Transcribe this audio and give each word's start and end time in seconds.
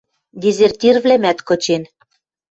Дезертирвлӓмӓт 0.41 1.39
кычен. 1.47 1.83